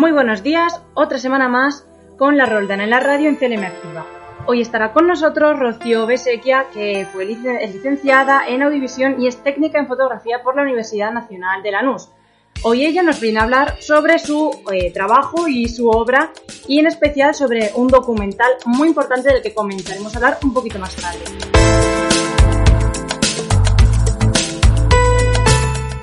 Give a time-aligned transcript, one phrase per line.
[0.00, 1.84] Muy buenos días, otra semana más
[2.16, 4.06] con la Roldana en la radio en CLM Activa.
[4.46, 9.86] Hoy estará con nosotros Rocío Besequia, que fue licenciada en audiovisión y es técnica en
[9.86, 12.08] fotografía por la Universidad Nacional de Lanús.
[12.62, 16.32] Hoy ella nos viene a hablar sobre su eh, trabajo y su obra
[16.66, 20.78] y en especial sobre un documental muy importante del que comenzaremos a hablar un poquito
[20.78, 21.20] más tarde.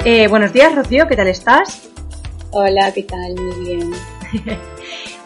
[0.05, 1.89] Eh, buenos días, Rocío, ¿qué tal estás?
[2.51, 3.35] Hola, ¿qué tal?
[3.35, 3.91] Muy bien.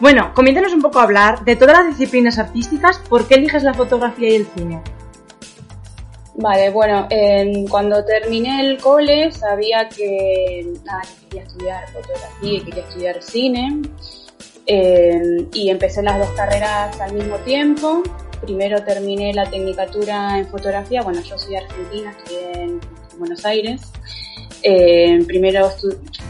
[0.00, 3.74] bueno, comiéntanos un poco a hablar de todas las disciplinas artísticas, ¿por qué eliges la
[3.74, 4.80] fotografía y el cine?
[6.34, 7.06] Vale, bueno,
[7.70, 10.66] cuando terminé el cole sabía que
[11.28, 13.82] quería estudiar fotografía y quería estudiar cine.
[14.66, 18.02] Em, y empecé las dos carreras al mismo tiempo.
[18.40, 22.80] Primero terminé la tecnicatura en fotografía, bueno, yo soy argentina, estudié en
[23.18, 23.82] Buenos Aires.
[24.62, 25.70] Eh, primero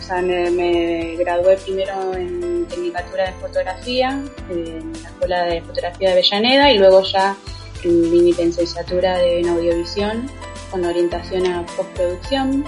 [0.03, 6.12] o sea, me, gradué primero en Tecnicatura de Fotografía, en la Escuela de Fotografía de
[6.14, 7.36] Avellaneda y luego ya
[7.84, 10.28] en mi licenciatura de en Audiovisión
[10.72, 12.64] con orientación a postproducción,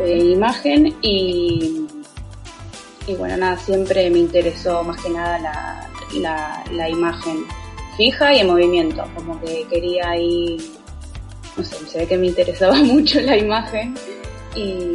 [0.00, 1.86] uh imagen y,
[3.06, 7.44] y bueno, nada, siempre me interesó más que nada la, la, la imagen
[7.96, 10.56] fija y en movimiento, como que quería ahí,
[11.56, 13.94] no sé, se ve que me interesaba mucho la imagen
[14.54, 14.92] y,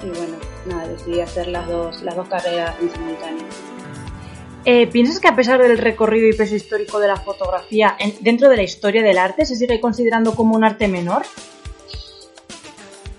[0.00, 3.44] bueno, nada, decidí hacer las dos, las dos carreras en simultáneo.
[4.64, 8.56] Eh, ¿Piensas que a pesar del recorrido y peso histórico de la fotografía dentro de
[8.56, 11.22] la historia del arte se sigue considerando como un arte menor?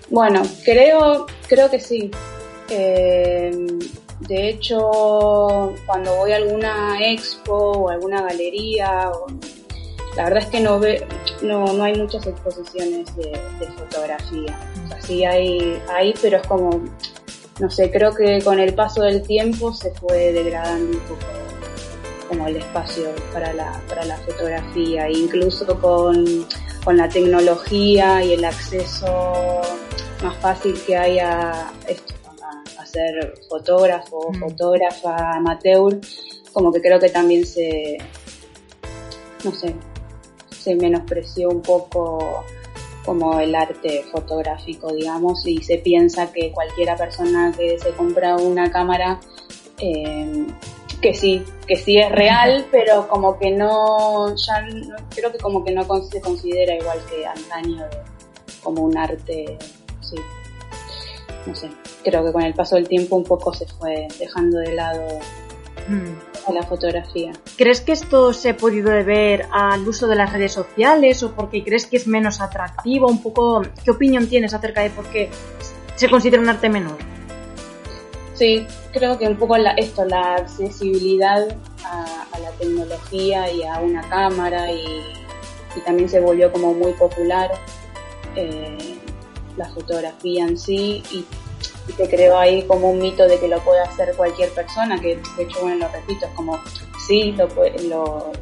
[0.08, 2.10] Bueno, creo, creo que sí.
[2.70, 3.50] Eh,
[4.20, 9.10] de hecho, cuando voy a alguna expo o alguna galería,
[10.16, 11.06] la verdad es que no, ve,
[11.42, 13.32] no, no hay muchas exposiciones de,
[13.76, 14.58] fotografía.
[14.84, 16.84] O sea, sí hay, hay, pero es como,
[17.60, 21.26] no sé, creo que con el paso del tiempo se fue degradando un poco
[22.28, 26.46] como el espacio para la, para la fotografía, incluso con,
[26.84, 29.60] con la tecnología y el acceso
[30.22, 32.14] más fácil que hay a esto,
[32.78, 34.40] a, ser fotógrafo, mm.
[34.40, 36.00] fotógrafa, amateur,
[36.52, 37.98] como que creo que también se,
[39.44, 39.74] no sé,
[40.50, 42.44] se menospreció un poco
[43.04, 48.70] como el arte fotográfico, digamos, y se piensa que cualquiera persona que se compra una
[48.70, 49.20] cámara,
[49.78, 50.46] eh,
[51.00, 54.66] que sí, que sí es real, pero como que no, ya
[55.14, 57.84] creo que como que no se considera igual que antaño
[58.62, 59.58] como un arte,
[60.00, 60.16] sí,
[61.46, 61.70] no sé,
[62.02, 65.02] creo que con el paso del tiempo un poco se fue dejando de lado
[66.46, 67.32] a la fotografía.
[67.56, 71.64] ¿Crees que esto se ha podido deber al uso de las redes sociales o porque
[71.64, 73.08] crees que es menos atractivo?
[73.08, 75.30] Un poco, ¿qué opinión tienes acerca de por qué
[75.96, 76.98] se considera un arte menor?
[78.34, 84.70] Sí, creo que un poco esto, la accesibilidad a, la tecnología y a una cámara
[84.72, 84.84] y,
[85.84, 87.50] también se volvió como muy popular
[88.36, 88.96] eh,
[89.56, 91.24] la fotografía en sí y
[91.88, 95.16] y te creo ahí como un mito de que lo puede hacer cualquier persona, que
[95.36, 96.58] de hecho, bueno, lo repito, es como,
[97.06, 97.46] sí, lo,
[97.88, 98.32] lo,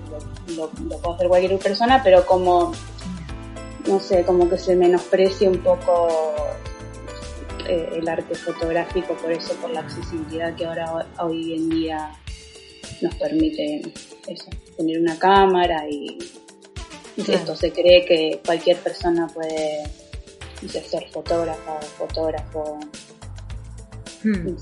[0.56, 2.72] lo, lo puede hacer cualquier persona, pero como,
[3.86, 6.08] no sé, como que se menosprecia un poco
[7.69, 12.10] eh, el arte fotográfico, por eso, por la accesibilidad que ahora hoy en día
[13.00, 13.82] nos permite
[14.26, 16.19] eso, tener una cámara y,
[17.16, 19.82] esto se cree que cualquier persona puede
[20.66, 22.78] ser fotógrafa o fotógrafo
[24.24, 24.57] Hmm.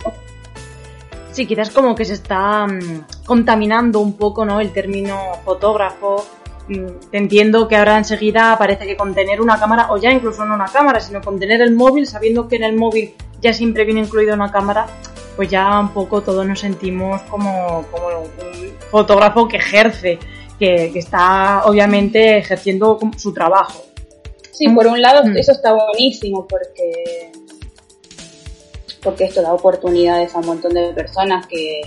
[1.32, 4.60] Sí, quizás como que se está mm, contaminando un poco ¿no?
[4.60, 6.26] el término fotógrafo.
[6.68, 10.54] Mm, entiendo que ahora enseguida parece que con tener una cámara, o ya incluso no
[10.54, 14.00] una cámara, sino con tener el móvil, sabiendo que en el móvil ya siempre viene
[14.00, 14.86] incluido una cámara,
[15.36, 20.18] pues ya un poco todos nos sentimos como, como un fotógrafo que ejerce,
[20.58, 23.84] que, que está obviamente ejerciendo su trabajo.
[24.52, 25.38] Sí, por un lado hmm.
[25.38, 27.32] eso está buenísimo porque
[29.02, 31.80] porque esto da oportunidades a un montón de personas que,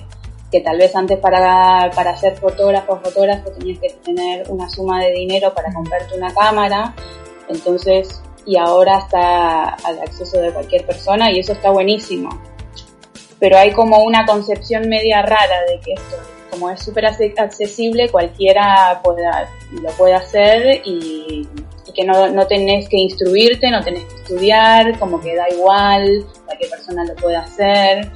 [0.51, 5.03] que tal vez antes para, para ser fotógrafo o fotógrafo tenías que tener una suma
[5.03, 6.93] de dinero para comprarte una cámara,
[7.49, 12.29] entonces y ahora está al acceso de cualquier persona y eso está buenísimo.
[13.39, 16.17] Pero hay como una concepción media rara de que esto,
[16.49, 21.47] como es súper accesible, cualquiera pueda, lo puede hacer y,
[21.93, 26.25] que no, no, tenés que instruirte, no tenés que estudiar, como que da igual,
[26.63, 28.11] cualquier persona lo puede hacer.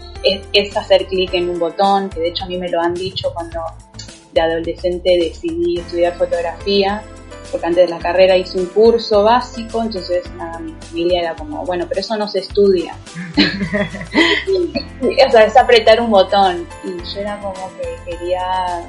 [0.53, 3.31] Es, hacer clic en un botón, que de hecho a mí me lo han dicho
[3.33, 3.59] cuando
[4.33, 7.01] de adolescente decidí estudiar fotografía
[7.51, 11.65] porque antes de la carrera hice un curso básico, entonces nada, mi familia era como,
[11.65, 12.93] bueno, pero eso no se estudia.
[15.27, 16.67] o sea, es apretar un botón.
[16.83, 18.83] Y yo era como que quería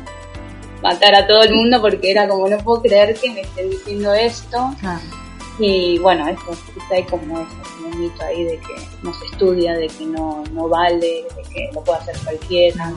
[0.83, 4.13] matar a todo el mundo porque era como, no puedo creer que me estén diciendo
[4.13, 4.75] esto.
[5.59, 6.57] Y bueno, esto,
[6.91, 11.25] hay como, un mito ahí de que no se estudia, de que no, no vale,
[11.37, 12.93] de que lo puede hacer cualquiera.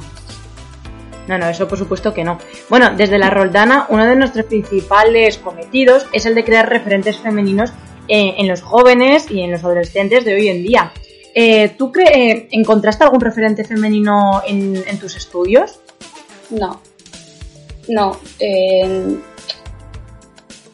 [1.28, 2.38] No, no, eso por supuesto que no.
[2.70, 7.72] Bueno, desde la Roldana, uno de nuestros principales cometidos es el de crear referentes femeninos
[8.08, 10.92] eh, en los jóvenes y en los adolescentes de hoy en día.
[11.34, 15.80] Eh, ¿Tú eh, encontraste algún referente femenino en, tus estudios?
[16.50, 16.82] No,
[17.88, 18.20] no.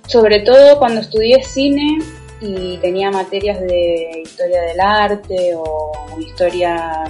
[0.08, 2.00] Sobre todo cuando estudié cine
[2.42, 7.04] y tenía materias de historia del arte o historia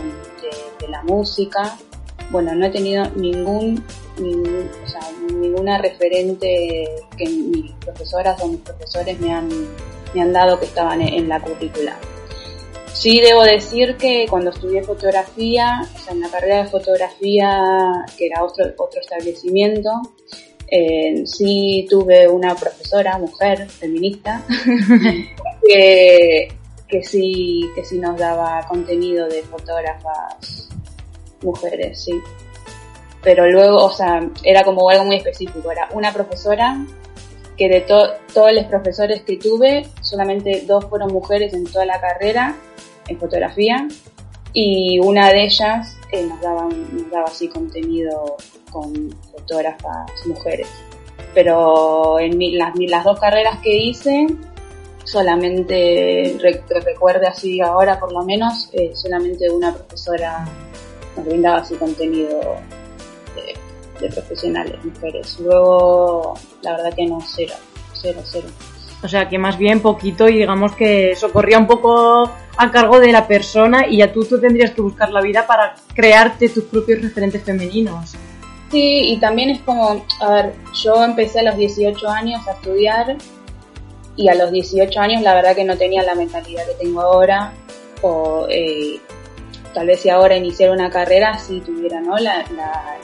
[0.79, 1.77] de la música,
[2.29, 3.83] bueno, no he tenido ningún,
[5.39, 9.49] ninguna referente que mis profesoras o mis profesores me han,
[10.13, 11.97] me han dado que estaban en la currícula.
[12.93, 17.61] Sí debo decir que cuando estudié fotografía, o sea, en la carrera de fotografía,
[18.17, 19.91] que era otro, otro establecimiento,
[20.67, 24.43] eh, sí tuve una profesora, mujer, feminista,
[25.67, 26.47] que,
[26.87, 30.69] que, sí, que sí nos daba contenido de fotógrafas
[31.41, 32.13] mujeres, sí.
[33.23, 35.71] Pero luego, o sea, era como algo muy específico.
[35.71, 36.85] Era una profesora
[37.57, 42.55] que de todos los profesores que tuve, solamente dos fueron mujeres en toda la carrera
[43.07, 43.87] en fotografía
[44.53, 48.37] y una de ellas eh, nos, daba, nos daba así contenido
[48.71, 50.67] con fotógrafas mujeres.
[51.33, 54.27] Pero en las, dos carreras que hice,
[55.03, 56.37] solamente,
[56.85, 60.45] recuerde así ahora por lo menos, eh, solamente una profesora
[61.15, 62.39] nos brindaba así contenido
[63.99, 65.39] de, profesionales, mujeres.
[65.39, 67.55] Luego, la verdad que no, cero,
[67.93, 68.47] cero, cero.
[69.03, 72.99] O sea, que más bien poquito y digamos que eso corría un poco a cargo
[72.99, 76.63] de la persona y ya tú, tú tendrías que buscar la vida para crearte tus
[76.65, 78.15] propios referentes femeninos.
[78.71, 83.17] Sí, y también es como, a ver, yo empecé a los 18 años a estudiar
[84.17, 87.53] y a los 18 años la verdad que no tenía la mentalidad que tengo ahora
[88.01, 88.99] o eh,
[89.73, 92.17] tal vez si ahora iniciara una carrera sí tuviera ¿no?
[92.17, 92.97] la, la,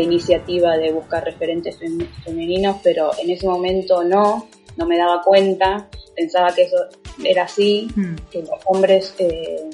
[0.00, 1.78] iniciativa de buscar referentes
[2.24, 4.48] femeninos, pero en ese momento no,
[4.78, 6.76] no me daba cuenta, pensaba que eso
[7.22, 8.14] era así, hmm.
[8.30, 9.68] que los hombres eh,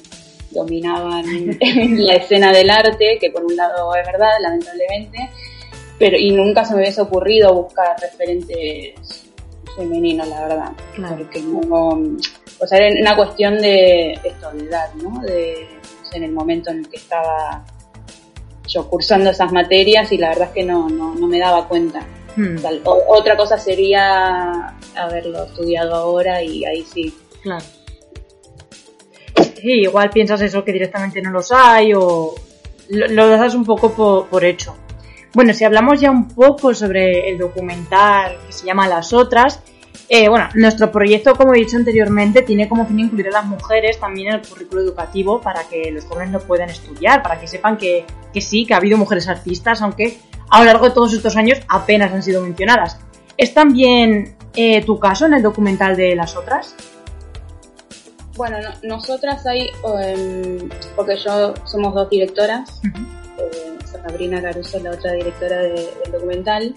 [0.51, 1.25] dominaban
[1.61, 5.31] la escena del arte, que por un lado es verdad, lamentablemente,
[5.99, 8.95] pero y nunca se me hubiese ocurrido buscar referentes
[9.77, 10.73] femeninos, la verdad,
[11.17, 11.61] porque no,
[12.61, 15.21] o sea, era una cuestión de esto, de edad, ¿no?
[15.21, 15.69] De,
[16.13, 17.65] en el momento en el que estaba
[18.67, 22.01] yo cursando esas materias y la verdad es que no, no, me daba cuenta.
[22.37, 22.57] Hmm.
[22.85, 27.13] otra cosa sería haberlo estudiado ahora y ahí sí.
[27.43, 27.65] Claro.
[29.61, 32.35] Sí, igual piensas eso que directamente no los hay o
[32.91, 34.77] lo, das un poco por, hecho.
[35.35, 39.61] Bueno, si hablamos ya un poco sobre el documental que se llama Las Otras,
[40.09, 43.99] eh, bueno, nuestro proyecto, como he dicho anteriormente, tiene como fin incluir a las mujeres
[44.01, 47.77] también en el currículo educativo para que los jóvenes lo puedan estudiar, para que sepan
[47.77, 48.07] que,
[48.41, 52.13] sí, que ha habido mujeres artistas, aunque a lo largo de todos estos años apenas
[52.13, 52.99] han sido mencionadas.
[53.37, 56.75] ¿Es también eh, tu caso en el documental de las otras?
[58.39, 59.69] Bueno, nosotras hay,
[60.01, 66.73] em, porque yo somos dos directoras, eh, Sabrina Caruso, la otra directora del documental,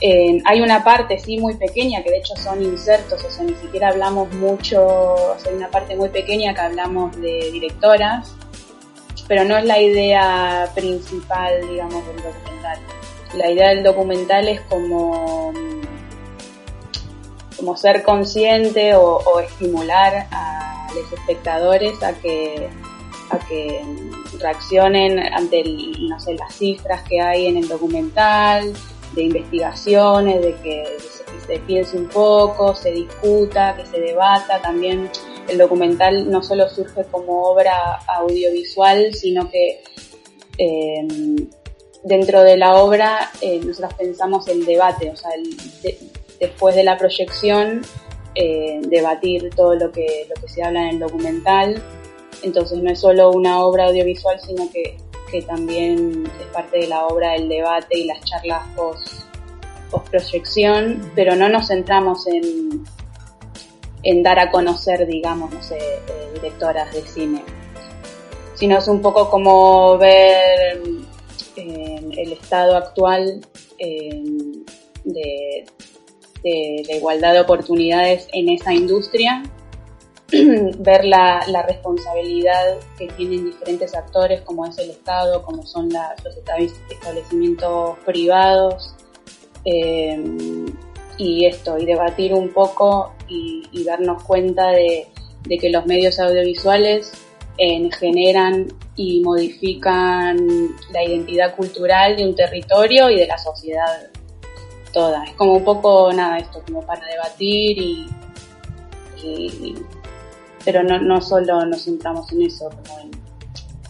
[0.00, 3.88] hay una parte, sí, muy pequeña, que de hecho son insertos, o sea, ni siquiera
[3.88, 8.34] hablamos mucho, o sea, hay una parte muy pequeña que hablamos de directoras,
[9.28, 12.78] pero no es la idea principal, digamos, del documental.
[13.36, 15.52] La idea del documental es como,
[17.56, 22.68] como ser consciente o, estimular a los espectadores a que,
[23.30, 23.82] a que
[24.38, 25.64] reaccionen ante,
[26.08, 28.72] las cifras que hay en el documental,
[29.14, 30.96] de investigaciones, de que
[31.46, 34.60] se, piense un poco, se discuta, que se debata.
[34.60, 35.10] También
[35.48, 39.82] el documental no solo surge como obra audiovisual, sino que
[40.58, 41.48] em,
[42.02, 45.30] dentro de la obra eh, nosotros pensamos el debate, o sea,
[46.46, 47.82] después de la proyección,
[48.34, 51.82] eh, debatir todo lo que, lo que se habla en el documental.
[52.42, 54.98] Entonces no es solo una obra audiovisual, sino que,
[55.30, 59.08] que también es parte de la obra del debate y las charlas post,
[59.90, 62.84] post proyección, pero no nos centramos en,
[64.02, 67.42] en dar a conocer, digamos, no sé, eh, directoras de cine,
[68.54, 70.78] sino es un poco como ver
[71.56, 73.40] eh, el estado actual
[75.04, 75.64] de,
[76.44, 79.42] la igualdad de oportunidades en esa industria,
[80.78, 86.36] ver la, responsabilidad que tienen diferentes actores, como es el Estado, como son los
[86.90, 88.94] establecimientos privados,
[91.16, 95.06] y esto, y debatir un poco y, darnos cuenta de,
[95.60, 97.12] que los medios audiovisuales
[97.58, 100.38] eh, generan y modifican
[100.92, 104.10] la identidad cultural de un territorio y de la sociedad
[104.94, 105.24] toda.
[105.24, 108.06] Es como un poco nada esto, como para debatir y,
[110.64, 113.10] pero no, no solo nos centramos en eso, como en,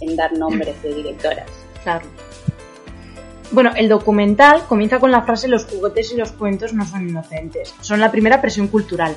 [0.01, 1.49] en dar nombres de directoras.
[1.83, 2.07] Claro.
[3.51, 7.75] Bueno, el documental comienza con la frase los juguetes y los cuentos no son inocentes,
[7.81, 9.17] son la primera presión cultural.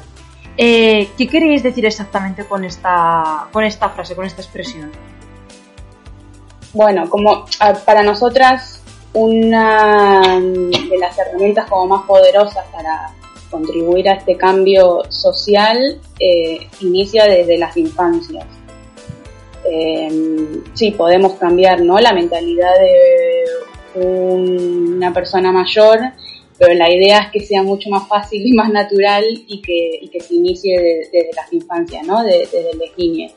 [0.57, 4.91] Eh, ¿Qué queréis decir exactamente con esta, con esta frase, con esta expresión?
[6.73, 7.45] Bueno, como
[7.85, 8.76] para nosotras
[9.17, 13.11] una de las herramientas como más poderosas para
[13.49, 18.45] contribuir a este cambio social eh, inicia desde las infancias.
[19.69, 21.99] Eh, sí, podemos cambiar ¿no?
[21.99, 25.97] la mentalidad de una persona mayor,
[26.59, 30.21] pero la idea es que sea mucho más fácil y más natural y que, que
[30.21, 32.23] se inicie desde las infancias, ¿no?
[32.23, 33.33] desde las niñez.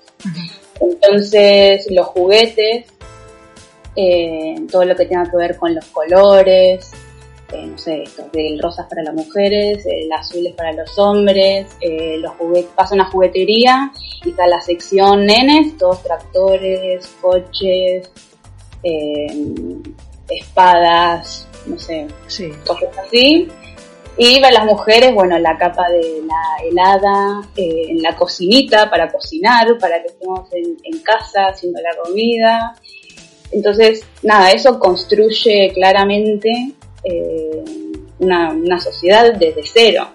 [0.79, 2.87] Entonces, los juguetes,
[3.97, 6.93] eh, todo lo que tenga que ver con los colores,
[7.53, 11.67] eh, no sé, esto, el rosa para las mujeres, el azul es para los hombres,
[11.81, 13.93] eh, los juguetes, pasa una juguetería
[14.25, 18.11] y está la sección nenes, todos tractores, coches,
[20.29, 22.07] espadas, no sé,
[22.65, 23.49] cosas así.
[24.23, 29.11] Y para las mujeres, bueno, la capa de la helada, eh, en la cocinita para
[29.11, 32.77] cocinar, para que estemos en, casa haciendo la comida.
[33.53, 36.73] Entonces, nada, eso construye claramente
[37.05, 37.63] eh,
[38.19, 40.09] una, sociedad desde cero.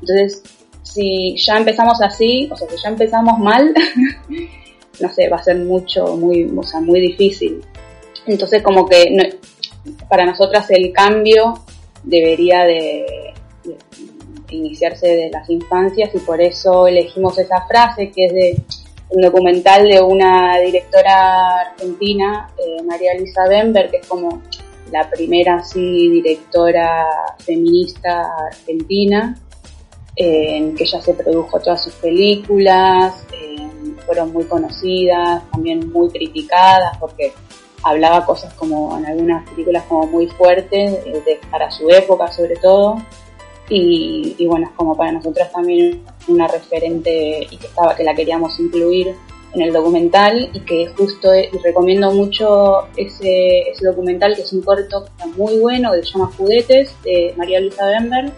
[0.00, 0.42] Entonces,
[0.82, 3.72] si ya empezamos así, o sea, si ya empezamos mal,
[5.00, 7.62] no sé, va a ser mucho, muy, o sea, muy difícil.
[8.26, 9.38] Entonces, como que
[10.08, 11.54] para nosotras el cambio
[12.04, 13.32] debería de,
[14.50, 18.62] iniciarse de las infancias y por eso elegimos esa frase que es de
[19.14, 24.42] un documental de una directora argentina, eh, María Elisa Bember, que es como
[24.90, 27.06] la primera así directora
[27.38, 29.36] feminista argentina,
[30.14, 33.14] en que ella se produjo todas sus películas,
[34.06, 37.32] fueron muy conocidas, también muy criticadas porque
[37.82, 42.96] hablaba cosas como en algunas películas como muy fuertes, eh, para su época sobre todo.
[43.68, 48.58] Y, bueno, es como para nosotras también una referente y que estaba que la queríamos
[48.58, 49.14] incluir
[49.54, 54.62] en el documental y que justo y recomiendo mucho ese, ese documental que es un
[54.62, 55.04] corto
[55.36, 58.32] muy bueno que se llama Juguetes de María Luisa Bember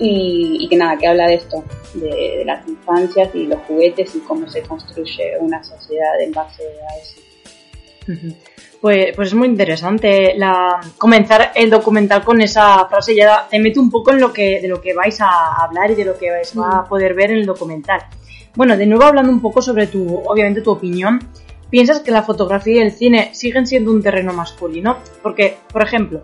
[0.00, 1.64] y, que nada, que habla de esto,
[1.94, 6.98] de, las infancias y los juguetes y cómo se construye una sociedad en base a
[6.98, 8.34] eso.
[8.80, 13.80] Pues, pues es muy interesante la, comenzar el documental con esa frase, ya te mete
[13.80, 16.30] un poco en lo que, de lo que vais a hablar y de lo que
[16.30, 16.88] vais a mm.
[16.88, 18.02] poder ver en el documental.
[18.54, 21.18] Bueno, de nuevo hablando un poco sobre tu, obviamente tu opinión,
[21.70, 24.98] ¿piensas que la fotografía y el cine siguen siendo un terreno masculino?
[25.22, 26.22] Porque, por ejemplo,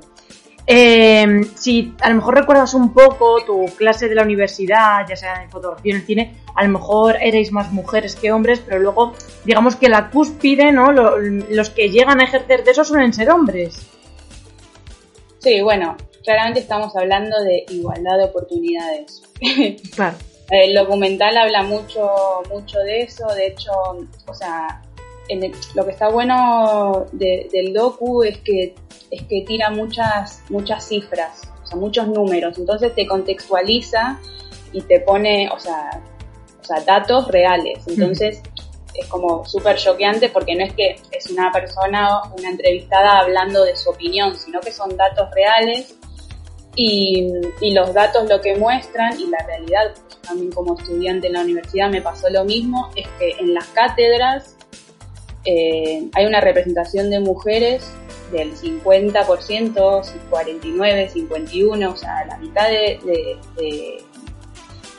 [0.67, 5.43] eh, si a lo mejor recuerdas un poco tu clase de la universidad, ya sea
[5.43, 8.79] en fotografía o en el cine, a lo mejor erais más mujeres que hombres, pero
[8.79, 9.13] luego,
[9.45, 10.93] digamos que la cúspide, ¿no?
[10.93, 13.87] los que llegan a ejercer de eso suelen ser hombres.
[15.39, 19.23] Sí, bueno, claramente estamos hablando de igualdad de oportunidades.
[19.95, 20.17] Claro.
[20.51, 22.07] El documental habla mucho,
[22.51, 23.73] mucho de eso, de hecho,
[24.27, 24.83] o sea,
[25.75, 28.75] lo que está bueno del docu es que
[29.11, 34.21] es que tira muchas muchas cifras, o sea, muchos números, entonces te contextualiza
[34.73, 36.03] y te pone, o sea,
[36.61, 37.87] o sea datos reales.
[37.87, 38.43] Entonces
[38.95, 43.77] es como súper choqueante porque no es que es una persona, una entrevistada hablando de
[43.77, 45.95] su opinión, sino que son datos reales
[46.77, 47.31] y,
[47.61, 51.91] y los datos lo que muestran y la realidad, también como estudiante en la universidad
[51.91, 54.57] me pasó lo mismo, es que en las cátedras
[55.45, 57.93] eh, hay una representación de mujeres
[58.35, 63.39] del 50%, 49, 51, o sea, la mitad de,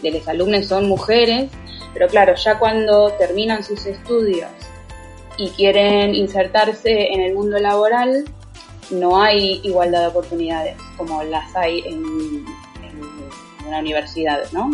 [0.02, 1.52] de los alumnos son mujeres,
[1.94, 4.50] pero claro, ya cuando terminan sus estudios
[5.38, 8.26] y quieren insertarse en el mundo laboral,
[8.90, 12.46] no hay igualdad de oportunidades como las hay en,
[12.84, 14.70] en una universidad, ¿no?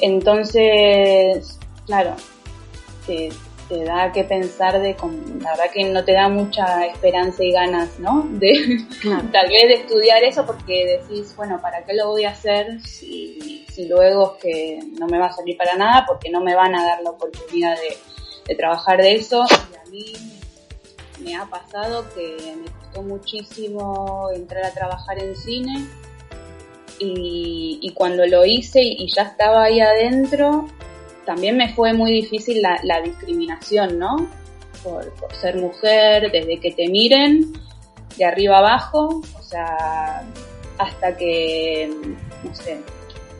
[0.00, 2.16] Entonces, claro,
[3.68, 4.96] te, da que pensar de,
[5.40, 8.26] la verdad que no te da mucha esperanza y ganas, ¿no?
[8.30, 8.78] De
[9.32, 13.64] tal vez de estudiar eso porque decís, bueno, ¿para qué lo voy a hacer si,
[13.68, 16.74] si luego es que no me va a salir para nada porque no me van
[16.74, 17.96] a dar la oportunidad de,
[18.46, 19.44] de trabajar de eso?
[19.72, 20.12] Y a mí
[21.20, 25.88] me ha pasado que me costó muchísimo entrar a trabajar en cine
[26.98, 30.68] y, cuando lo hice y, ya estaba ahí adentro,
[31.24, 34.28] también me fue muy difícil la, discriminación, ¿no?
[34.82, 37.52] Por, ser mujer, desde que te miren
[38.16, 40.24] de arriba abajo, o sea,
[40.78, 41.90] hasta que,
[42.44, 42.80] no sé,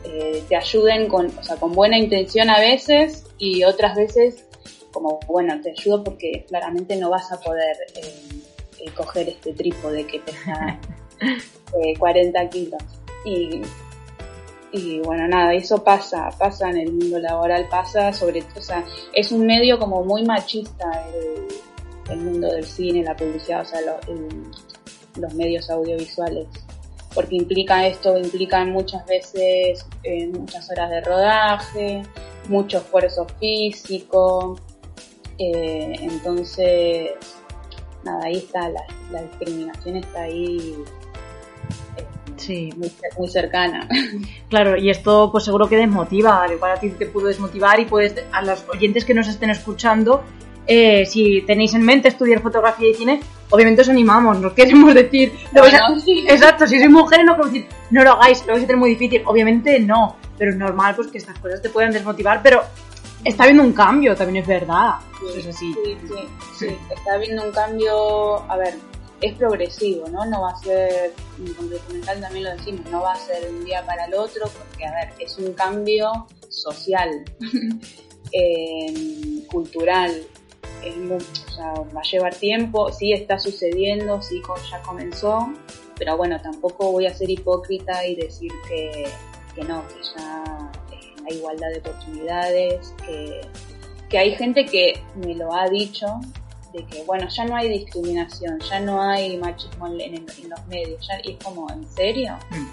[0.05, 4.45] eh, te ayuden con, o sea, con buena intención a veces y otras veces
[4.91, 8.13] como, bueno, te ayudo porque claramente no vas a poder eh,
[8.79, 10.79] eh, coger este trípode que pesa
[11.97, 12.83] 40 kilos.
[13.25, 13.61] Y,
[14.73, 18.83] y bueno, nada, eso pasa, pasa en el mundo laboral, pasa sobre todo, o sea,
[19.13, 23.79] es un medio como muy machista el, el mundo del cine, la publicidad, o sea,
[25.15, 26.47] los medios audiovisuales,
[27.13, 32.01] porque implica esto, implica muchas veces eh, muchas horas de rodaje,
[32.49, 34.55] mucho esfuerzo físico,
[35.37, 37.11] eh, entonces,
[38.03, 40.83] nada, ahí está, la, la discriminación está ahí
[42.45, 42.69] sí.
[43.17, 43.87] muy, cercana.
[44.49, 47.85] Claro, y esto pues seguro que desmotiva, al igual a ti te pudo desmotivar y
[47.85, 50.23] puedes, a los oyentes que nos estén escuchando,
[50.67, 53.19] eh, si tenéis en mente estudiar fotografía y cine,
[53.49, 55.33] obviamente os animamos, no queremos decir,
[56.27, 58.91] exacto, si sois mujeres no queremos decir, no lo hagáis, lo vais a tener muy
[58.91, 62.61] difícil, obviamente no, pero es normal pues que estas cosas te puedan desmotivar, pero
[63.23, 64.95] está habiendo un cambio, también es verdad,
[65.35, 65.73] es así.
[65.83, 68.75] Sí, sí, sí, está habiendo un cambio, a ver,
[69.23, 70.25] es progresivo, ¿no?
[70.25, 71.13] No va a ser,
[71.55, 74.49] con documental también lo decimos, no va a ser de un día para el otro,
[74.49, 77.23] porque, a ver, es un cambio social,
[78.33, 80.11] eh, cultural,
[81.55, 85.53] sea, va a llevar tiempo, sí está sucediendo, sí ya comenzó,
[85.97, 89.05] pero bueno, tampoco voy a ser hipócrita y decir que,
[89.55, 93.41] que no, que ya eh, hay igualdad de oportunidades, que,
[94.09, 96.07] que hay gente que me lo ha dicho
[96.73, 101.19] de que, bueno, ya no hay discriminación, ya no hay machismo en, los medios, ya,
[101.23, 102.37] y es como, ¿en serio?
[102.49, 102.67] Mm.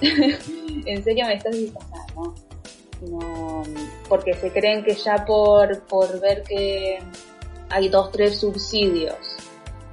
[0.86, 2.34] ¿En serio me estás diciendo?
[3.10, 3.62] No,
[4.08, 6.98] porque se creen que ya por, por ver que
[7.70, 9.16] hay dos, tres subsidios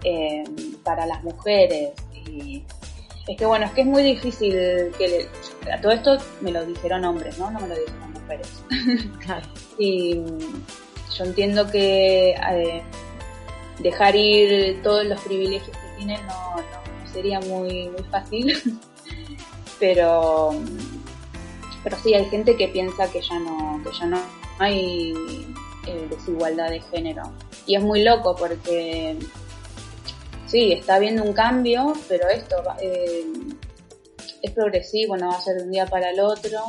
[0.03, 0.43] eh,
[0.83, 1.91] para las mujeres
[2.27, 2.63] y
[3.27, 4.51] es que bueno, es que es muy difícil
[4.97, 5.27] que
[5.71, 7.49] a todo esto me lo dijeron hombres, ¿no?
[7.49, 8.63] No me lo dijeron mujeres.
[9.19, 9.47] Claro.
[9.79, 12.83] y yo entiendo que eh,
[13.79, 18.79] dejar ir todos los privilegios que tienen no, no sería muy, muy fácil.
[19.79, 20.51] pero,
[21.83, 24.21] pero sí, hay gente que piensa que ya no, que ya no
[24.59, 25.13] hay
[25.87, 27.23] eh, desigualdad de género.
[27.65, 29.17] Y es muy loco porque
[30.45, 33.25] sí, está habiendo un cambio, pero esto eh,
[34.41, 36.59] es progresivo, no va a ser de un día para el otro.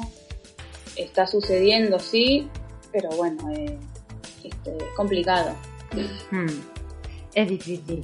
[0.96, 2.48] Está sucediendo, sí,
[2.92, 3.78] pero bueno, eh,
[4.42, 5.54] este, es complicado.
[6.30, 6.75] Hmm
[7.36, 8.02] es difícil.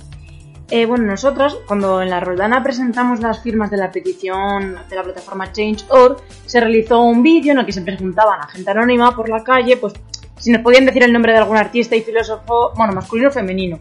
[0.70, 5.02] Eh, bueno, nosotros, cuando en la Roldana presentamos las firmas de la petición de la
[5.02, 9.28] plataforma Change.org, se realizó un vídeo en el que se preguntaban a gente anónima por
[9.28, 9.94] la calle, pues
[10.38, 13.80] si nos podían decir el nombre de algún artista y filósofo, bueno, masculino o femenino.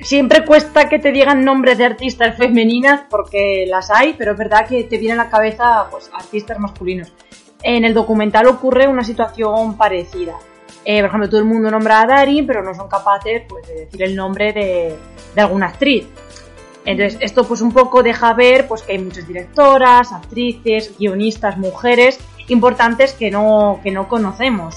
[0.00, 4.66] Siempre cuesta que te digan nombres de artistas femeninas porque las hay, pero es verdad
[4.66, 7.12] que te viene a la cabeza pues artistas masculinos.
[7.62, 10.34] En el documental ocurre una situación parecida.
[10.84, 13.74] Eh, por ejemplo, todo el mundo nombra a Darin, pero no son capaces pues, de
[13.74, 14.96] decir el nombre de,
[15.36, 16.06] alguna actriz.
[16.84, 22.18] Entonces, esto pues un poco deja ver pues que hay muchas directoras, actrices, guionistas, mujeres
[22.48, 24.76] importantes que no, que no conocemos.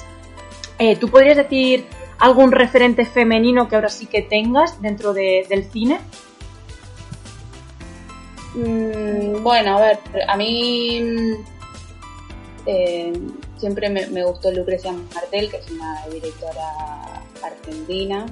[0.78, 1.86] Eh, ¿Tú podrías decir
[2.20, 6.00] algún referente femenino que ahora sí que tengas dentro del cine?
[8.54, 11.36] Mm, bueno, a ver, a mí
[12.66, 13.14] eh,
[13.58, 18.26] siempre me, gustó Lucrecia Martel, que es una directora argentina,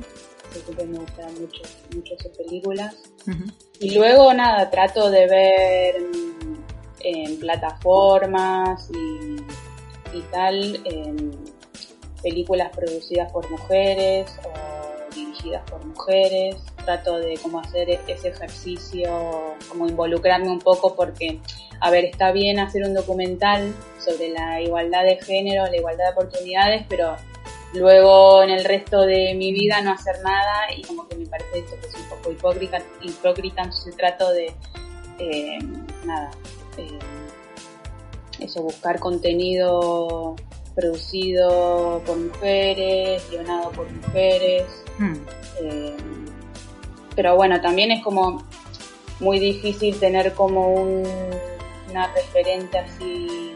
[0.52, 1.62] siempre me gustan mucho,
[1.96, 2.96] mucho sus películas.
[3.80, 5.96] Y luego, nada, trato de ver
[7.00, 8.90] en, plataformas
[10.14, 11.32] y, tal, en
[12.22, 14.73] películas producidas por mujeres o
[15.13, 16.58] dirigidas por mujeres.
[16.84, 21.39] Trato de cómo hacer ese ejercicio, como involucrarme un poco porque
[21.84, 26.12] a ver, está bien hacer un documental sobre la igualdad de género, la igualdad de
[26.12, 27.17] oportunidades, pero
[27.73, 31.60] luego en el resto de mi vida no hacer nada y como que me parece
[31.60, 34.54] esto que es un poco hipócrita, hipócrita entonces trato de,
[35.19, 35.60] eh,
[36.06, 36.32] nada,
[36.78, 36.99] eh,
[38.39, 40.38] eso, buscar contenido
[40.76, 44.64] producido por mujeres, guionado por mujeres.
[44.98, 45.16] Hmm.
[45.62, 45.96] Eh,
[47.16, 48.44] pero bueno, también es como
[49.20, 53.54] muy difícil tener como una referente así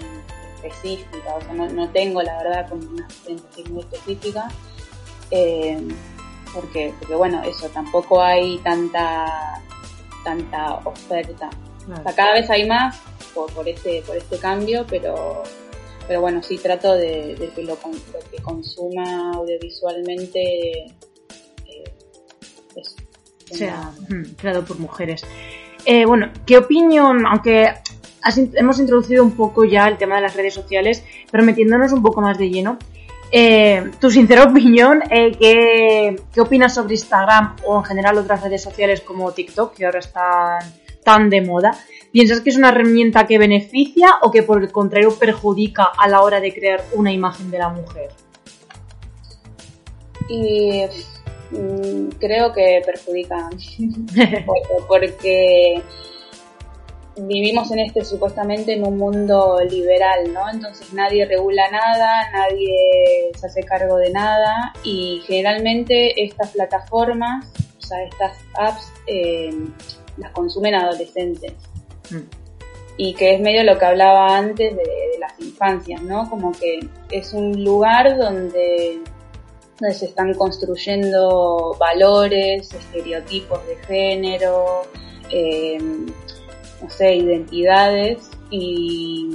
[0.55, 4.47] específica, o sea, no, tengo la verdad como una referente así muy específica,
[5.31, 5.87] eh,
[6.53, 9.61] porque, porque bueno, eso, tampoco hay tanta,
[10.23, 11.49] tanta oferta.
[11.91, 12.99] O sea, cada vez hay más
[13.33, 15.43] por, por, este, por este cambio, pero,
[16.07, 17.77] pero bueno, sí trato de, que lo,
[18.31, 21.83] que consuma audiovisualmente eh,
[23.51, 23.91] sea
[24.37, 25.23] creado por mujeres.
[25.85, 27.73] Eh, bueno, ¿qué opinión, aunque
[28.55, 32.21] hemos introducido un poco ya el tema de las redes sociales, pero metiéndonos un poco
[32.21, 32.77] más de lleno,
[33.31, 38.63] eh, tu sincera opinión, eh, ¿qué, ¿qué, opinas sobre Instagram o en general otras redes
[38.63, 40.59] sociales como TikTok, que ahora están
[41.03, 41.77] tan de moda?
[42.17, 46.21] ¿Piensas que es una herramienta que beneficia o que por el contrario perjudica a la
[46.21, 48.09] hora de crear una imagen de la mujer?
[50.27, 50.81] Y
[51.51, 53.51] mm, creo que perjudica
[54.87, 55.83] porque
[57.17, 60.49] vivimos en este supuestamente en un mundo liberal, ¿no?
[60.49, 67.81] Entonces nadie regula nada, nadie se hace cargo de nada y generalmente estas plataformas, o
[67.85, 69.51] sea, estas apps, eh,
[70.17, 71.53] las consumen adolescentes.
[72.09, 72.29] Mm.
[72.97, 74.83] Y que es medio lo que hablaba antes de,
[75.19, 76.29] las infancias, ¿no?
[76.29, 76.79] Como que
[77.11, 78.99] es un lugar donde,
[79.91, 84.83] se están construyendo valores, estereotipos de género,
[85.31, 89.27] eh, no sé, identidades y,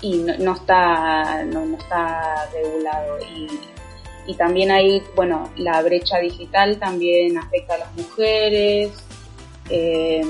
[0.00, 3.18] y no, está, no, está regulado.
[4.26, 8.90] Y, también hay, bueno, la brecha digital también afecta a las mujeres.
[9.70, 10.20] Eh,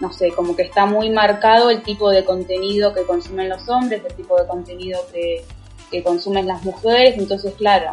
[0.00, 4.02] no sé, como que está muy marcado el tipo de contenido que consumen los hombres,
[4.04, 5.44] el tipo de contenido que,
[5.90, 7.16] que consumen las mujeres.
[7.18, 7.92] Entonces, claro,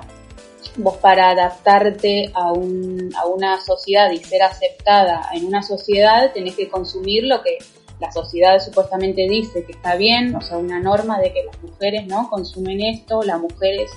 [0.78, 6.56] vos para adaptarte a, un, a una sociedad y ser aceptada en una sociedad tenés
[6.56, 7.58] que consumir lo que
[8.00, 12.06] la sociedad supuestamente dice que está bien, o sea, una norma de que las mujeres
[12.08, 13.92] no consumen esto, las mujeres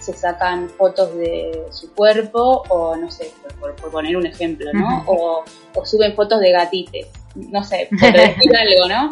[0.00, 5.04] se sacan fotos de su cuerpo o no sé, por, poner un ejemplo, ¿no?
[5.06, 5.44] o,
[5.84, 9.10] suben fotos de gatites, no sé, por decir algo, ¿no?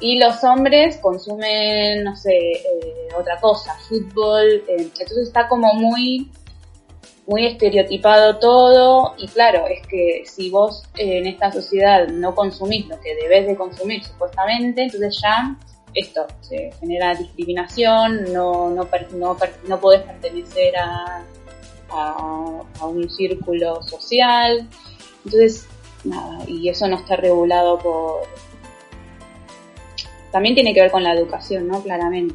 [0.00, 6.30] Y los hombres consumen, no sé, eh, otra cosa, fútbol, eh, entonces está como muy
[7.28, 12.88] muy estereotipado todo y claro, es que si vos eh, en esta sociedad no consumís
[12.88, 15.54] lo que debes de consumir supuestamente, entonces ya
[15.94, 21.22] esto se genera discriminación, no, no, no, no podés pertenecer a,
[21.90, 24.66] a, un círculo social,
[25.24, 25.66] entonces
[26.04, 28.22] nada, y eso no está regulado por...
[30.30, 31.82] También tiene que ver con la educación, ¿no?
[31.82, 32.34] Claramente.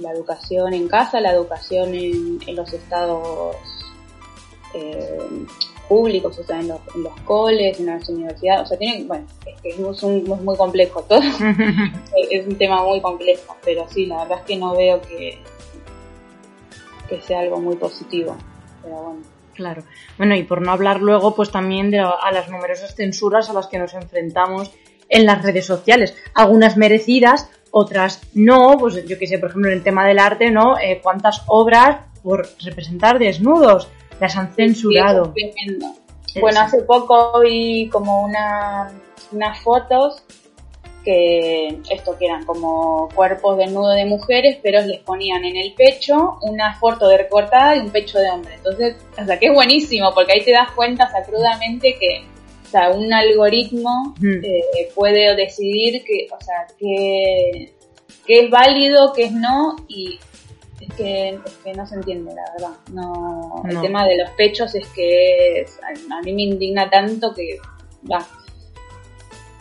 [0.00, 3.56] La educación en casa, la educación en, en los estados
[4.74, 5.18] eh,
[5.88, 9.26] públicos, o sea, en los, en los, coles, en las universidades, o sea, tienen, bueno,
[9.44, 11.20] es que es, muy complejo todo,
[12.30, 15.40] es un tema muy complejo, pero sí, la verdad es que no veo que,
[17.08, 18.36] que sea algo muy positivo,
[18.82, 19.39] pero bueno.
[19.60, 19.82] Claro.
[20.16, 23.66] Bueno, y por no hablar luego, pues también de a las numerosas censuras a las
[23.66, 24.70] que nos enfrentamos
[25.10, 26.16] en las redes sociales.
[26.32, 28.78] Algunas merecidas, otras no.
[28.78, 30.78] Pues yo que sé, por ejemplo, en el tema del arte, ¿no?
[30.78, 33.88] Eh, ¿Cuántas obras por representar desnudos?
[34.18, 35.34] Las han censurado.
[36.40, 38.90] bueno, hace poco vi como una,
[39.30, 40.22] unas fotos
[41.04, 46.38] que esto que eran como cuerpos desnudos de mujeres, pero les ponían en el pecho
[46.42, 48.54] una foto de recortada y un pecho de hombre.
[48.54, 52.24] Entonces, o sea, que es buenísimo, porque ahí te das cuenta sacrudamente que
[52.70, 57.72] o sea, un algoritmo eh, puede decidir que, o sea, que,
[58.24, 60.20] que es válido, que es no, y
[60.80, 62.78] es que, es que no se entiende, la verdad.
[62.92, 65.66] No, El tema de los pechos es que
[66.12, 67.58] a mí me indigna tanto que
[68.08, 68.24] va.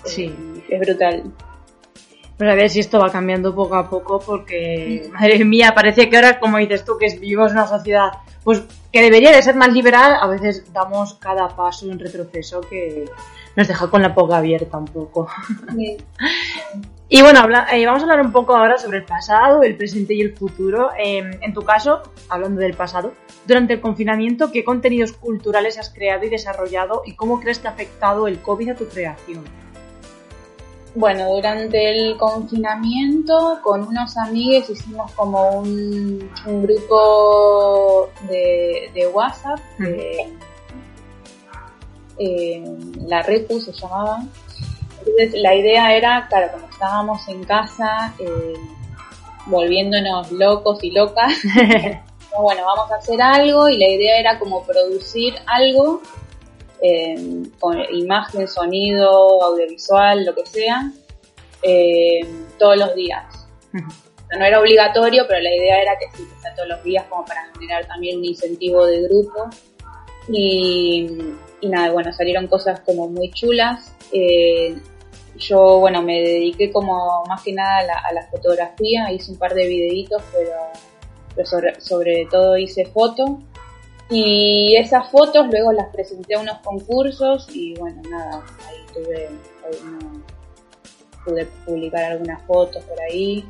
[0.06, 0.26] Sí.
[0.26, 1.24] Eh, es brutal.
[2.38, 6.16] Pues a ver si esto va cambiando poco a poco porque, madre mía, parece que
[6.16, 8.12] ahora, como dices tú, que vivimos una sociedad
[8.44, 13.06] pues que debería de ser más liberal, a veces damos cada paso en retroceso que
[13.56, 15.28] nos deja con la boca abierta un poco.
[17.12, 17.40] Y bueno,
[17.72, 20.92] eh, vamos a hablar un poco ahora sobre el pasado, el presente y el futuro.
[20.96, 23.14] Em, en tu caso, hablando del pasado,
[23.48, 27.72] durante el confinamiento, ¿qué contenidos culturales has creado y desarrollado y cómo crees que ha
[27.72, 29.44] afectado el COVID a tu creación?
[30.96, 39.60] Bueno, durante el confinamiento con unos amigos hicimos como un, grupo de, WhatsApp,
[42.18, 42.64] eh,
[43.08, 44.24] la Repu se llamaba.
[45.00, 48.54] Entonces la idea era, claro, como estábamos en casa, eh,
[49.46, 51.34] volviéndonos locos y locas,
[52.40, 56.02] bueno, vamos a hacer algo y la idea era como producir algo
[57.60, 60.92] con imagen, sonido, audiovisual, lo que sea,
[61.62, 62.22] eh,
[62.58, 63.26] todos los días.
[63.74, 67.52] no era obligatorio, pero la idea era que sí, sea todos los días como para
[67.54, 69.50] generar también un incentivo de grupo.
[70.32, 71.08] Y,
[71.64, 73.96] nada, bueno, salieron cosas como muy chulas.
[74.12, 74.78] Eh,
[75.38, 79.68] yo, bueno, me dediqué como más que nada a la, fotografía, hice un par de
[79.68, 83.40] videitos, pero, sobre, sobre, todo hice foto.
[84.10, 89.30] Y esas fotos luego las presenté a unos concursos y bueno, nada, ahí tuve,
[91.24, 93.46] pude publicar algunas fotos por ahí.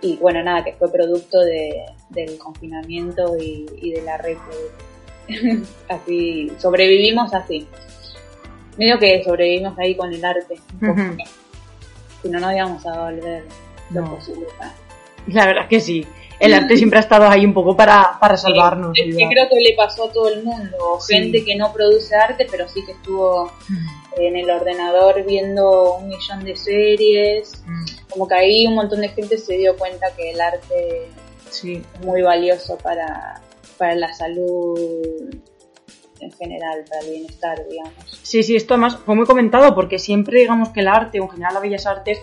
[0.00, 4.36] Y bueno, nada, que fue producto de, del confinamiento y, de la red.
[5.88, 7.66] así, sobrevivimos así.
[8.78, 10.56] Medio que sobrevivimos ahí con el arte.
[12.22, 13.44] Si no, no íbamos a volver
[13.90, 14.46] lo posible.
[15.26, 16.06] La verdad es que sí
[16.40, 18.98] el arte siempre ha estado ahí un poco para, para salvarnos.
[18.98, 22.46] es que creo que le pasó a todo el mundo, gente que no produce arte,
[22.50, 24.20] pero sí que estuvo mm.
[24.20, 27.84] en el ordenador viendo un millón de series, mm.
[28.10, 31.08] como que ahí un montón de gente se dio cuenta que el arte
[31.46, 31.64] es
[32.04, 33.42] muy valioso para,
[33.76, 35.30] para la salud
[36.20, 38.20] en general, para el bienestar, digamos.
[38.22, 41.30] Sí, sí, esto además fue muy comentado porque siempre digamos que el arte, o en
[41.30, 42.18] general las bellas artes,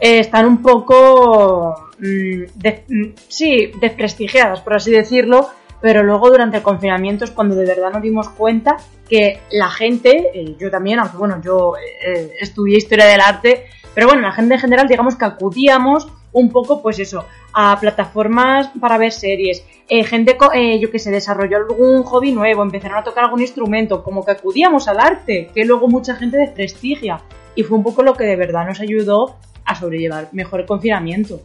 [0.00, 2.42] eh, están un poco, mm,
[2.88, 5.48] mm, sí, desprestigiadas, por así decirlo,
[5.80, 8.76] pero luego durante el confinamiento es cuando de verdad nos dimos cuenta
[9.08, 14.06] que la gente, eh, yo también, aunque bueno, yo eh, estudié historia del arte, pero
[14.06, 18.98] bueno, la gente en general, digamos que acudíamos un poco, pues eso, a plataformas para
[18.98, 20.36] ver series, gente,
[20.78, 24.86] yo que se desarrolló algún hobby nuevo, empezaron a tocar algún instrumento, como que acudíamos
[24.86, 27.22] al arte, que luego mucha gente desprestigia.
[27.54, 29.36] Y fue un poco lo que de verdad nos ayudó
[29.68, 31.42] a sobrellevar mejor el confinamiento.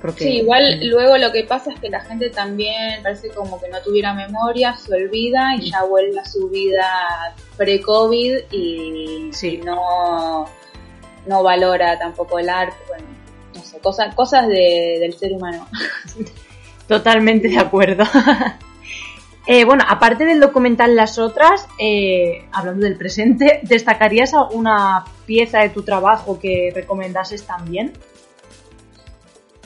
[0.00, 3.68] Porque, sí, igual luego lo que pasa es que la gente también parece como que
[3.68, 9.30] no tuviera memoria, se olvida y ya vuelve a su vida pre-COVID y
[9.62, 10.46] no,
[11.26, 13.04] no valora tampoco el arte, bueno,
[13.54, 15.66] no sé, cosas, cosas del ser humano.
[16.88, 18.04] Totalmente de acuerdo.
[19.46, 25.70] Eh, bueno, aparte del documental Las Otras, eh, hablando del presente, ¿destacarías alguna pieza de
[25.70, 27.92] tu trabajo que recomendases también?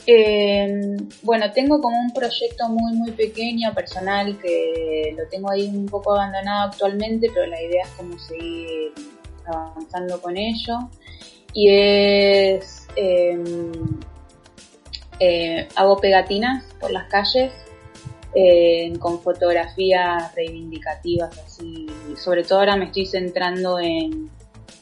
[0.07, 5.87] Eh, bueno, tengo como un proyecto muy, muy pequeño, personal, que lo tengo ahí un
[5.87, 8.93] poco abandonado actualmente, pero la idea es como seguir
[9.45, 10.89] avanzando con ello.
[11.53, 12.87] Y es...
[15.75, 17.51] hago pegatinas por las calles
[18.99, 21.87] con fotografías reivindicativas así.
[22.17, 24.29] Sobre todo ahora me estoy centrando en,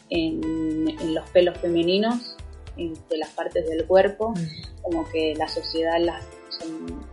[0.10, 2.36] en, los pelos femeninos,
[2.76, 4.82] de las partes del cuerpo, mm.
[4.82, 6.26] como que la sociedad las,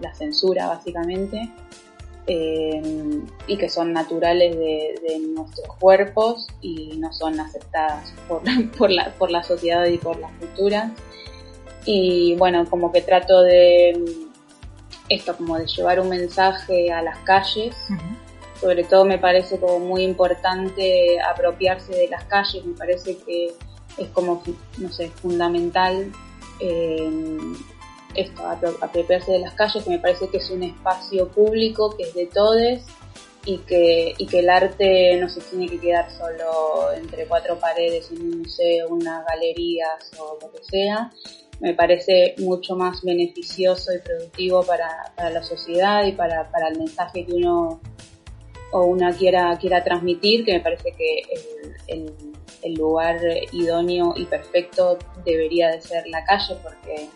[0.00, 1.50] la censura básicamente.
[2.26, 2.80] Eh,
[3.48, 8.42] y que son naturales de, nuestros cuerpos y no son aceptadas por,
[8.78, 10.92] por, la, por la sociedad y por las culturas.
[11.86, 14.29] Y bueno, como que trato de
[15.10, 17.76] esto, como de llevar un mensaje a las calles.
[18.60, 23.52] Sobre todo me parece como muy importante apropiarse de las calles, me parece que
[23.98, 24.42] es como,
[24.78, 26.12] no sé, fundamental
[26.60, 27.38] eh,
[28.14, 32.14] esto, apropiarse de las calles, que me parece que es un espacio público, que es
[32.14, 32.80] de todos
[33.46, 38.10] y que, y que el arte no se tiene que quedar solo entre cuatro paredes
[38.10, 39.86] en un museo, una galería
[40.18, 41.10] o lo que sea,
[41.60, 47.34] me parece mucho más beneficioso y productivo para, la sociedad y para, el mensaje que
[47.34, 47.80] uno
[48.72, 51.22] o una quiera, quiera transmitir, que me parece que
[51.88, 52.14] el,
[52.74, 53.18] lugar
[53.52, 57.08] idóneo y perfecto debería de ser la calle, porque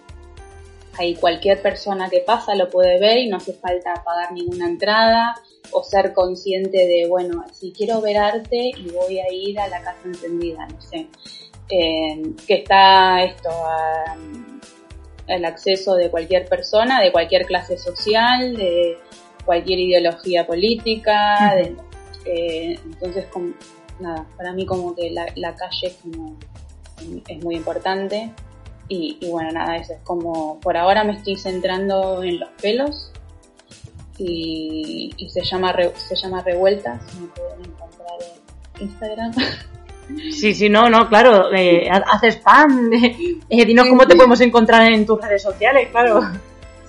[0.99, 5.35] ahí cualquier persona que pasa lo puede ver y no hace falta pagar ninguna entrada
[5.71, 9.83] o ser consciente de, bueno, si quiero ver arte y voy a ir a la
[9.83, 11.09] casa encendida, no sé
[11.69, 13.51] que está esto
[15.29, 18.99] al acceso de cualquier persona, de cualquier clase social, de
[19.45, 21.57] cualquier ideología política,
[22.27, 23.27] eh, entonces
[24.01, 26.37] nada, para mí como que la, calle es, como,
[27.29, 28.31] es muy importante
[28.89, 33.13] y, bueno, nada, eso es como, por ahora me estoy centrando en los pelos
[34.19, 38.19] y, se llama se llama Revueltas, me pueden encontrar
[38.79, 39.33] en Instagram.
[40.33, 45.07] Sí, sí, no, no, claro, eh, haces spam, eh, dinos cómo te podemos encontrar en
[45.07, 46.21] tus redes sociales, claro.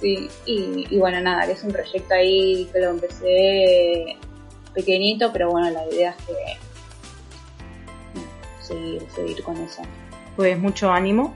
[0.02, 4.18] Sí, y, y bueno, nada, es un proyecto ahí que lo empecé
[4.74, 6.34] pequeñito, pero bueno, la idea es que
[8.60, 9.82] seguir, seguir con eso.
[10.36, 11.34] Pues mucho ánimo.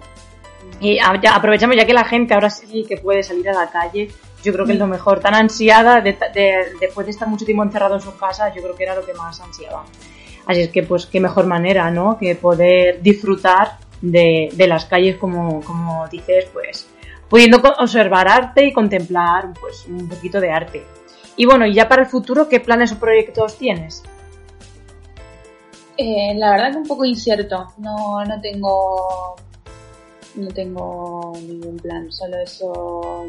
[0.81, 4.11] Y aprovechamos ya que la gente ahora sí que puede salir a la calle.
[4.43, 5.19] Yo creo que es lo mejor.
[5.19, 8.95] Tan ansiada, después de estar mucho tiempo encerrado en su casa, yo creo que era
[8.95, 9.83] lo que más ansiaba.
[10.45, 12.17] Así es que, pues, qué mejor manera, ¿no?
[12.17, 16.87] Que poder disfrutar de, las calles, como, como dices, pues,
[17.29, 20.83] pudiendo observar arte y contemplar, pues, un poquito de arte.
[21.35, 24.03] Y bueno, y ya para el futuro, ¿qué planes o proyectos tienes?
[25.97, 27.67] Eh, la verdad que un poco incierto.
[27.77, 29.35] No, no tengo
[30.35, 33.25] no tengo ningún plan, solo eso.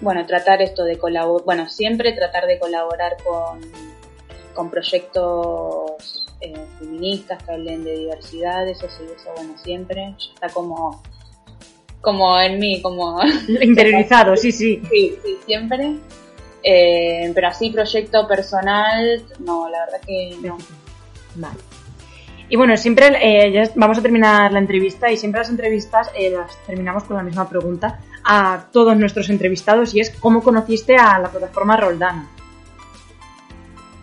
[0.00, 3.60] Bueno, tratar esto de colaborar, bueno, siempre tratar de colaborar con,
[4.54, 5.85] con proyectos
[6.78, 10.14] feministas que hablen de diversidad, eso sí, eso bueno, siempre.
[10.18, 11.02] Ya está como,
[12.00, 13.20] como en mí, como...
[13.60, 14.82] Interiorizado, sí, sí.
[14.90, 15.96] Sí, sí, siempre.
[16.62, 20.58] Eh, pero así proyecto personal, no, la verdad que no.
[21.36, 21.58] Vale.
[22.48, 26.30] Y bueno, siempre eh, ya vamos a terminar la entrevista y siempre las entrevistas eh,
[26.30, 31.18] las terminamos con la misma pregunta a todos nuestros entrevistados y es ¿cómo conociste a
[31.18, 32.28] la plataforma Roldana?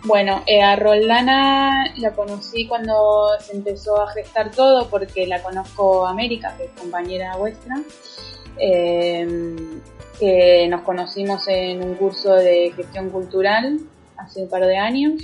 [0.05, 6.05] Bueno, eh, a Roldana la conocí cuando se empezó a gestar todo porque la conozco
[6.05, 7.75] América, que es compañera vuestra,
[10.19, 13.79] que nos conocimos en un curso de gestión cultural
[14.17, 15.21] hace un par de años.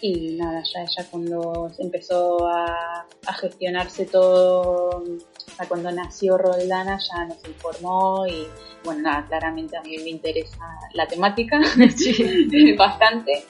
[0.00, 3.06] Y nada, ya ella cuando empezó a,
[3.40, 5.02] gestionarse todo,
[5.66, 8.46] cuando nació Roldana ya nos informó y
[8.84, 10.58] bueno, nada, claramente a mí me interesa
[10.92, 11.58] la temática.
[12.78, 13.44] Bastante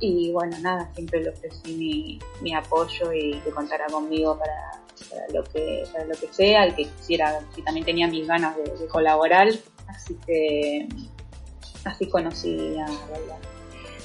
[0.00, 4.82] y bueno, nada, siempre le ofrecí mi, mi apoyo y que contara conmigo para,
[5.32, 8.86] lo que para lo que sea y que quisiera, y también tenía mis ganas de,
[8.86, 9.48] colaborar,
[9.88, 10.88] así que
[11.84, 13.40] así conocí a Roldana.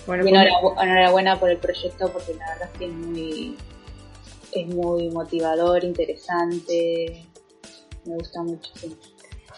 [0.05, 3.58] Bueno, y enhorabuena por el proyecto porque la verdad es que es muy,
[4.51, 7.25] es muy motivador, interesante,
[8.05, 8.71] me gusta mucho.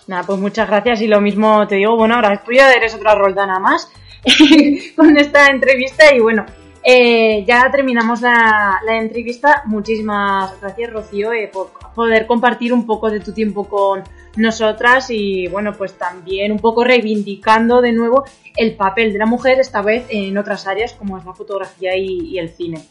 [0.06, 3.16] Nada, pues muchas gracias y lo mismo te digo, bueno, ahora tú ya eres otra
[3.16, 3.92] Roldana más
[4.96, 6.46] con esta entrevista y bueno,
[6.84, 9.64] eh, ya terminamos la, entrevista.
[9.66, 14.04] Muchísimas gracias, Rocío, eh, por poder compartir un poco de tu tiempo con
[14.36, 18.24] nosotras y, bueno, pues también un poco reivindicando de nuevo
[18.56, 22.38] el papel de la mujer, esta vez en otras áreas como es la fotografía y,
[22.38, 22.82] el cine.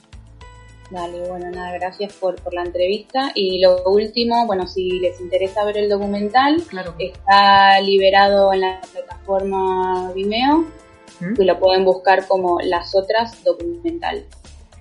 [0.90, 3.32] Vale, bueno, nada, gracias por, por, la entrevista.
[3.34, 6.94] Y lo último, bueno, si les interesa ver el documental, claro.
[6.98, 10.66] está liberado en la plataforma Vimeo
[11.20, 14.24] y lo pueden buscar como Las Otras Documental.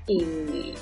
[0.08, 0.24] Y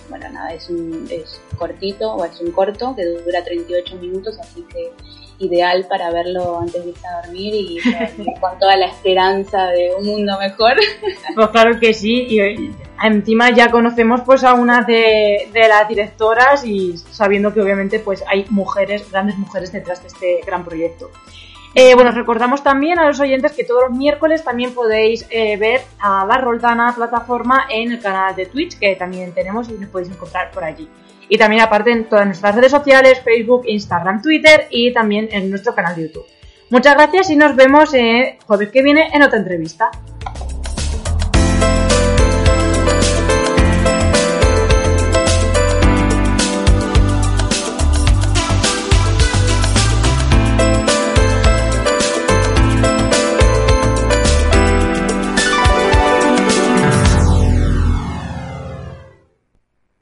[0.09, 4.63] bueno, nada, es un es cortito, o es un corto que dura 38 minutos, así
[4.63, 4.91] que
[5.39, 7.79] ideal para verlo antes de irse a dormir y
[8.39, 10.73] con toda la esperanza de un mundo mejor.
[11.35, 12.71] Pues claro que sí, y
[13.03, 18.23] encima ya conocemos pues a una de, de las directoras y sabiendo que obviamente pues
[18.27, 21.09] hay mujeres, grandes mujeres detrás de este gran proyecto.
[21.75, 25.81] Eh, bueno, recordamos también a los oyentes que todos los miércoles también podéis eh, ver
[25.99, 30.11] a la Roldana plataforma en el canal de Twitch, que también tenemos y nos podéis
[30.11, 30.87] encontrar por allí.
[31.29, 35.73] Y también aparte en todas nuestras redes sociales, Facebook, Instagram, Twitter y también en nuestro
[35.73, 36.25] canal de YouTube.
[36.69, 39.89] Muchas gracias y nos vemos el jueves que viene en otra entrevista.